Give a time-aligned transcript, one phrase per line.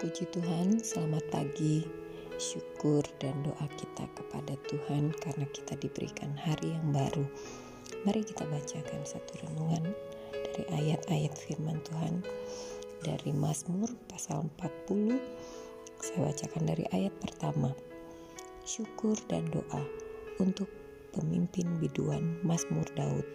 [0.00, 1.84] Puji Tuhan, selamat pagi.
[2.40, 7.28] Syukur dan doa kita kepada Tuhan karena kita diberikan hari yang baru.
[8.08, 9.92] Mari kita bacakan satu renungan
[10.32, 12.24] dari ayat-ayat firman Tuhan
[13.04, 14.48] dari Mazmur pasal
[14.88, 15.20] 40.
[16.00, 17.76] Saya bacakan dari ayat pertama.
[18.64, 19.84] Syukur dan doa
[20.40, 20.72] untuk
[21.12, 23.28] pemimpin biduan Mazmur Daud.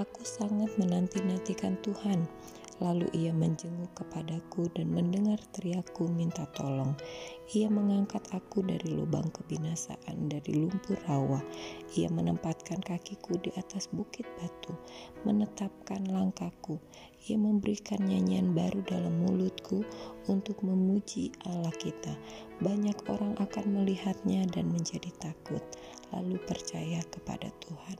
[0.00, 2.24] Aku sangat menanti-nantikan Tuhan
[2.82, 6.98] Lalu ia menjenguk kepadaku dan mendengar teriakku minta tolong.
[7.54, 11.38] Ia mengangkat aku dari lubang kebinasaan, dari lumpur rawa.
[11.94, 14.74] Ia menempatkan kakiku di atas bukit batu,
[15.22, 16.82] menetapkan langkahku.
[17.30, 19.86] Ia memberikan nyanyian baru dalam mulutku
[20.26, 22.18] untuk memuji Allah kita.
[22.58, 25.62] Banyak orang akan melihatnya dan menjadi takut,
[26.10, 27.98] lalu percaya kepada Tuhan.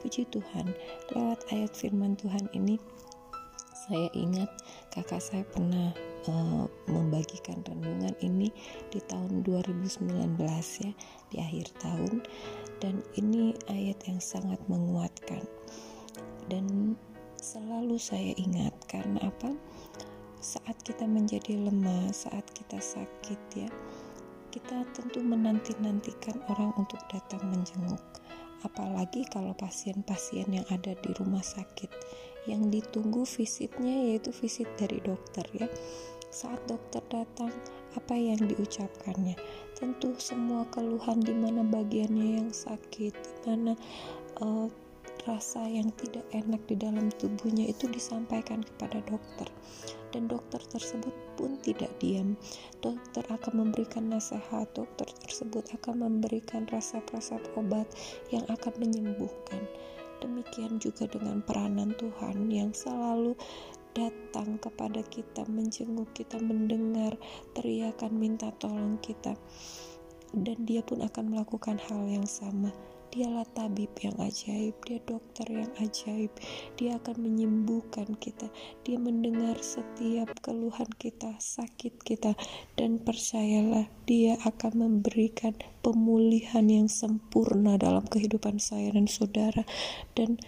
[0.00, 0.72] Puji Tuhan,
[1.12, 2.80] lewat ayat firman Tuhan ini
[3.90, 4.46] saya ingat
[4.94, 5.90] kakak saya pernah
[6.30, 8.54] uh, membagikan renungan ini
[8.86, 10.38] di tahun 2019
[10.86, 10.92] ya
[11.34, 12.22] di akhir tahun.
[12.78, 15.42] Dan ini ayat yang sangat menguatkan.
[16.46, 16.94] Dan
[17.42, 19.58] selalu saya ingat karena apa?
[20.38, 23.68] Saat kita menjadi lemah saat kita sakit ya
[24.50, 28.02] kita tentu menanti-nantikan orang untuk datang menjenguk.
[28.66, 31.88] Apalagi kalau pasien-pasien yang ada di rumah sakit
[32.50, 35.70] yang ditunggu visitnya yaitu visit dari dokter ya.
[36.30, 37.50] Saat dokter datang
[37.98, 39.34] apa yang diucapkannya?
[39.74, 43.74] Tentu semua keluhan di mana bagiannya yang sakit di mana
[44.42, 44.70] uh,
[45.26, 49.48] rasa yang tidak enak di dalam tubuhnya itu disampaikan kepada dokter.
[50.10, 52.34] Dan dokter tersebut pun tidak diam.
[52.82, 57.86] Dokter akan memberikan nasihat dokter tersebut akan memberikan resep-resep obat
[58.34, 59.62] yang akan menyembuhkan
[60.20, 63.34] Demikian juga dengan peranan Tuhan yang selalu
[63.96, 67.16] datang kepada kita, menjenguk kita, mendengar
[67.56, 69.34] teriakan minta tolong kita.
[70.30, 72.70] Dan dia pun akan melakukan hal yang sama
[73.10, 76.30] Dialah tabib yang ajaib, dia dokter yang ajaib.
[76.78, 78.46] Dia akan menyembuhkan kita.
[78.86, 82.38] Dia mendengar setiap keluhan kita, sakit kita,
[82.78, 89.66] dan percayalah, dia akan memberikan pemulihan yang sempurna dalam kehidupan saya dan saudara,
[90.14, 90.38] dan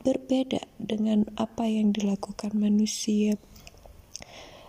[0.00, 3.36] berbeda dengan apa yang dilakukan manusia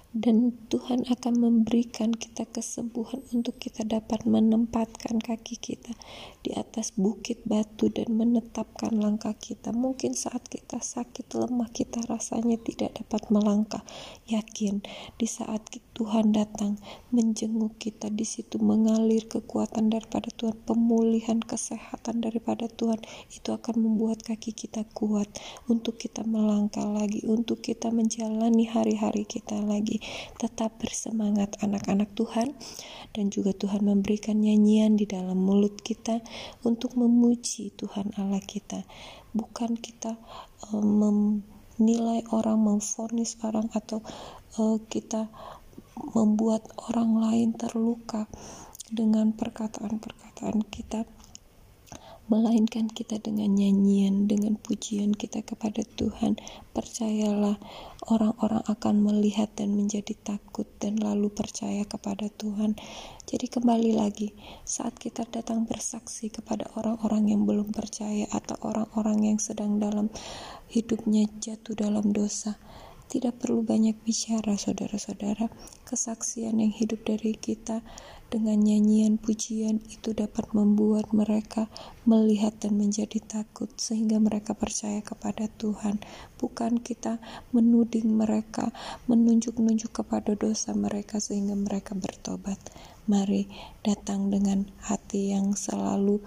[0.10, 5.94] dan Tuhan akan memberikan kita kesembuhan untuk kita dapat menempatkan kaki kita
[6.42, 9.70] di atas bukit batu dan menetapkan langkah kita.
[9.70, 13.86] Mungkin saat kita sakit lemah kita rasanya tidak dapat melangkah.
[14.26, 14.82] Yakin
[15.22, 15.62] di saat
[15.94, 16.82] Tuhan datang
[17.14, 22.98] menjenguk kita di situ mengalir kekuatan daripada Tuhan, pemulihan kesehatan daripada Tuhan
[23.30, 25.30] itu akan membuat kaki kita kuat
[25.70, 29.99] untuk kita melangkah lagi, untuk kita menjalani hari-hari kita lagi
[30.40, 32.56] tetap bersemangat anak-anak Tuhan
[33.14, 36.22] dan juga Tuhan memberikan nyanyian di dalam mulut kita
[36.66, 38.86] untuk memuji Tuhan Allah kita.
[39.36, 40.18] Bukan kita
[40.72, 41.42] um,
[41.80, 44.04] menilai orang memfonis orang atau
[44.60, 45.32] uh, kita
[46.16, 48.28] membuat orang lain terluka
[48.90, 51.06] dengan perkataan-perkataan kita
[52.30, 56.38] melainkan kita dengan nyanyian, dengan pujian kita kepada Tuhan.
[56.78, 57.58] Percayalah,
[58.06, 62.78] orang-orang akan melihat dan menjadi takut, dan lalu percaya kepada Tuhan.
[63.26, 69.38] Jadi, kembali lagi, saat kita datang bersaksi kepada orang-orang yang belum percaya, atau orang-orang yang
[69.42, 70.14] sedang dalam
[70.70, 72.62] hidupnya jatuh dalam dosa,
[73.10, 75.50] tidak perlu banyak bicara, saudara-saudara.
[75.84, 77.82] Kesaksian yang hidup dari kita
[78.30, 81.66] dengan nyanyian pujian itu dapat membuat mereka
[82.06, 85.98] melihat dan menjadi takut, sehingga mereka percaya kepada Tuhan.
[86.38, 87.18] Bukan kita
[87.50, 88.70] menuding mereka,
[89.10, 92.62] menunjuk-nunjuk kepada dosa mereka, sehingga mereka bertobat.
[93.10, 93.50] Mari
[93.82, 96.22] datang dengan hati yang selalu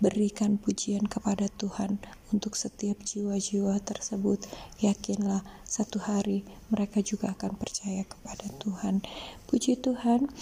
[0.00, 2.00] Berikan pujian kepada Tuhan
[2.32, 4.48] untuk setiap jiwa-jiwa tersebut.
[4.80, 9.04] Yakinlah, satu hari mereka juga akan percaya kepada Tuhan.
[9.44, 10.32] Puji Tuhan,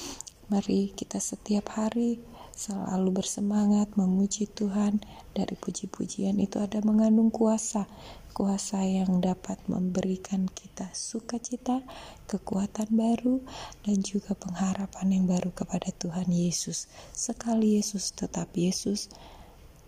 [0.47, 2.23] mari kita setiap hari
[2.59, 4.99] selalu bersemangat memuji Tuhan.
[5.35, 7.87] Dari puji-pujian itu ada mengandung kuasa,
[8.35, 11.82] kuasa yang dapat memberikan kita sukacita,
[12.31, 13.43] kekuatan baru,
[13.82, 16.91] dan juga pengharapan yang baru kepada Tuhan Yesus.
[17.15, 19.11] Sekali Yesus tetap Yesus,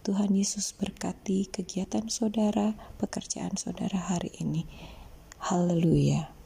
[0.01, 4.65] Tuhan Yesus berkati kegiatan saudara, pekerjaan saudara hari ini.
[5.37, 6.40] Haleluya.